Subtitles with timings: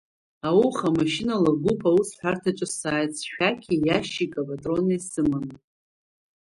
[0.47, 5.55] Ауха машьынала Гәыԥ аусҳәарҭаҿы сааит сшәақьи иашьыкьк апатронеи сыманы.